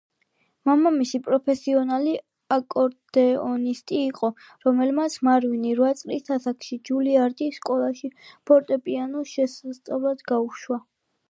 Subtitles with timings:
[0.67, 2.13] მამამისი პროფესიონალი
[2.55, 4.29] აკორდეონისტი იყო,
[4.65, 8.11] რომლემაც მარვინი, რვა წლის ასაკში, ჯულიარდის სკოლაში
[8.51, 10.83] ფორტეპიანოს შესასწავლად გაუშვა.